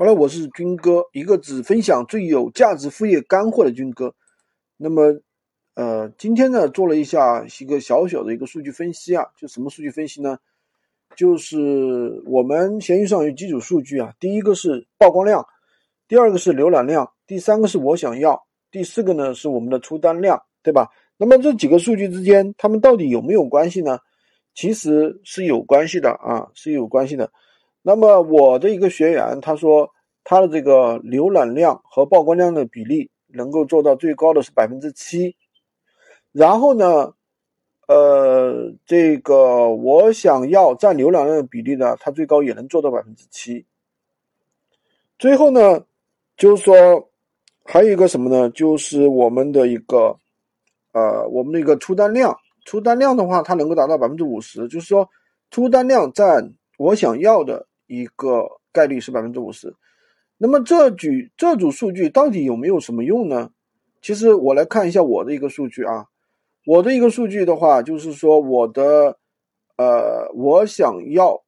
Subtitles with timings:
[0.00, 4.14] 好了，我是军哥，一个只分享最有价值副业干货的军哥。
[4.78, 5.20] 那么，
[5.74, 10.38] 呃，今天呢，做了一下一个小小的一个数据分析啊，就什么数据分析呢？
[11.14, 15.46] 就是我们闲鱼上有几组数据啊，第一个是曝光量，
[16.08, 20.88] 第二个是浏览量，第三个是我想要，第四个呢是我们的出单量，对吧？
[21.18, 23.98] 那么这几个数据之间，它们到底有没有关系呢？
[24.54, 27.30] 其实是有关系的啊，是有关系的。
[27.82, 29.90] 那么我的一个学员他说，
[30.22, 35.34] 他的这个浏览量和曝光量的比例能够做到最高的是百分之七，
[36.30, 37.14] 然后呢，
[37.88, 43.64] 呃，这个我想要占浏览量的比例呢，它最高也能做到百分之七。
[45.18, 45.84] 最后呢，
[46.36, 47.08] 就是说
[47.64, 48.50] 还有一个什么呢？
[48.50, 50.18] 就是我们的一个
[50.92, 52.36] 呃，我们的一个出单量，
[52.66, 55.08] 出单量的话，它能够达到百分之五十，就是说
[55.50, 57.68] 出单量占我想要的。
[57.90, 59.74] 一个概率是百分之五十，
[60.38, 63.50] 那么这组这组数据到底有没有什么用呢？
[64.00, 66.06] 其实我来看一下我的一个数据啊，
[66.64, 69.18] 我的一个数据的话，就是说我的
[69.76, 71.42] 呃，我想要，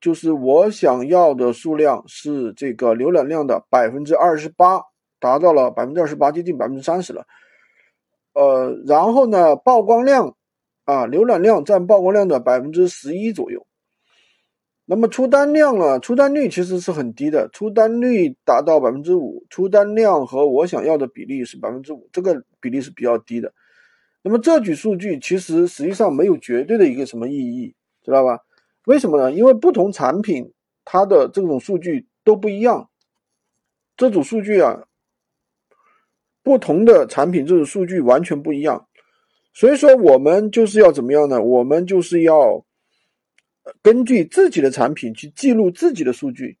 [0.00, 4.82] 就是我想要的数量是这个浏览量的百分之二十八，
[5.20, 7.24] 达到了百分之二十八，接近百分之三十了。
[8.34, 10.34] 呃，然后呢，曝光量
[10.84, 13.64] 啊，浏览量占曝光量的百分之十一左右。
[14.92, 16.00] 那么出单量呢？
[16.00, 23.54] 出单率其实是很低的，出单率达到百分之五，出单量和我想要的比例是百分之五，这个比例是比较低的。
[24.20, 28.40] 那么这组数据其实实际上没有绝对的一个什么意义，知道吧？
[28.86, 29.30] 为什么呢？
[29.30, 30.52] 因为不同产品
[30.84, 32.90] 它的这种数据都不一样，
[33.96, 34.82] 这组数据啊，
[36.42, 38.88] 不同的产品这种数据完全不一样，
[39.54, 41.40] 所以说我们就是要怎么样呢？
[41.40, 42.64] 我们就是要。
[43.82, 46.56] 根据自己的产品去记录自己的数据，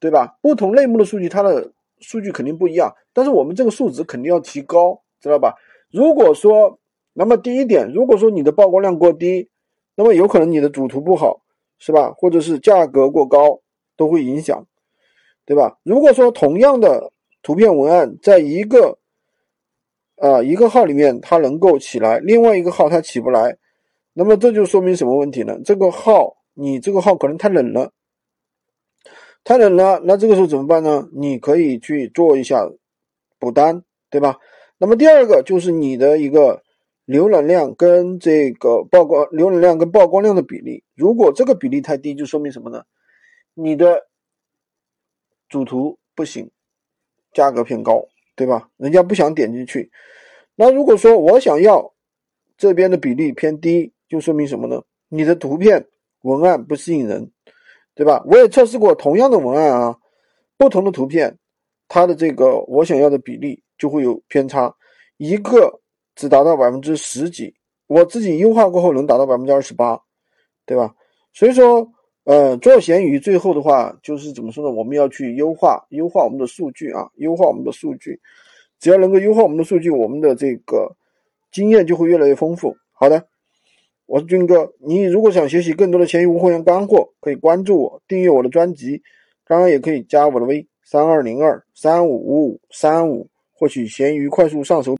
[0.00, 0.38] 对吧？
[0.40, 5.54] 不同类目的数据，它的数据肯定不一样，但是我们这个数值肯定要提高，知道吧？
[5.90, 6.78] 如果说，
[7.12, 9.48] 那么第一点，如果说你的曝光量过低，
[9.94, 11.42] 那么有可能你的主图不好，
[11.78, 12.12] 是吧？
[12.12, 13.60] 或者是价格过高，
[13.96, 14.66] 都会影响，
[15.44, 15.78] 对吧？
[15.82, 18.98] 如果说同样的图片文案，在一个
[20.16, 23.56] 啊一个号里面它能够起来，另外一个号它起不来，
[24.12, 25.58] 那么这就说明什么问题呢？
[25.64, 26.37] 这个号。
[26.60, 27.92] 你这个号可能太冷了，
[29.44, 31.08] 太冷了，那这个时候怎么办呢？
[31.12, 32.68] 你可以去做一下
[33.38, 34.40] 补单，对吧？
[34.78, 36.64] 那么第二个就是你的一个
[37.06, 42.82] 浏览量跟这个曝光浏览量跟曝光量的比例，如果这个比例太低，就说明什么呢？
[43.54, 44.08] 你的
[45.48, 46.50] 主图不行，
[47.32, 48.68] 价格偏高，对吧？
[48.76, 49.92] 人家不想点进去。
[50.56, 51.94] 那如果说我想要
[52.56, 54.82] 这边的比例偏低，就说明什么呢？
[55.08, 55.86] 你的图片。
[56.22, 57.30] 文案不吸引人，
[57.94, 58.22] 对吧？
[58.26, 59.96] 我也测试过同样的文案啊，
[60.56, 61.38] 不同的图片，
[61.86, 64.74] 它的这个我想要的比例就会有偏差，
[65.16, 65.80] 一个
[66.14, 67.54] 只达到百分之十几，
[67.86, 70.00] 我自己优化过后能达到百分之二十八，
[70.66, 70.94] 对吧？
[71.32, 71.88] 所以说，
[72.24, 74.70] 呃，做闲鱼最后的话就是怎么说呢？
[74.74, 78.20] 我们要去优化优化我们的数据啊，优化我们的数据，
[78.80, 80.96] 只要能够优化我们的数据，我们的这个
[81.52, 82.76] 经验就会越来越丰富。
[82.92, 83.28] 好的。
[84.08, 89.02] 我是军哥，你如果想学习更多的闲鱼无货源干货，可以关注我，订阅我的专辑，
[89.46, 94.86] 当然也可以加我的微三二零二三五五五三五，获取闲鱼快速上手。